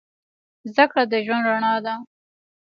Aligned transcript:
زدهکړه 0.69 1.03
د 1.11 1.13
ژوند 1.25 1.43
رڼا 1.49 1.73
ده 1.85 1.93